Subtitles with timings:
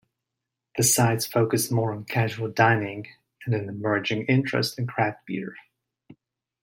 [0.77, 3.05] The sites focus more on casual dining
[3.45, 5.55] and an emerging interest in craft beer.